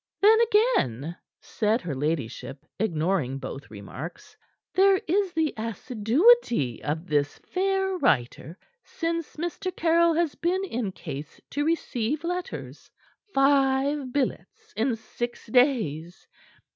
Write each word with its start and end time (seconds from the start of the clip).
"Then 0.19 0.37
again," 0.41 1.15
said 1.41 1.81
her 1.81 1.93
ladyship, 1.93 2.65
ignoring 2.79 3.37
both 3.37 3.69
remarks, 3.69 4.35
"there 4.73 4.99
is 5.07 5.31
the 5.33 5.53
assiduity 5.55 6.81
of 6.83 7.05
this 7.05 7.37
fair 7.45 7.99
writer 7.99 8.57
since 8.83 9.35
Mr. 9.35 9.71
Caryll 9.75 10.15
has 10.15 10.33
been 10.33 10.63
in 10.65 10.91
case 10.91 11.39
to 11.51 11.63
receive 11.63 12.23
letters. 12.23 12.89
Five 13.31 14.11
billets 14.11 14.73
in 14.75 14.95
six 14.95 15.45
days! 15.45 16.27